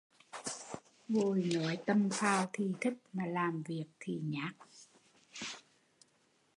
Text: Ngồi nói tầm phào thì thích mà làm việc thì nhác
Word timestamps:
Ngồi 1.07 1.49
nói 1.53 1.77
tầm 1.85 2.09
phào 2.13 2.49
thì 2.53 2.65
thích 2.81 2.93
mà 3.13 3.25
làm 3.25 3.63
việc 3.63 3.85
thì 3.99 4.19
nhác 4.23 4.55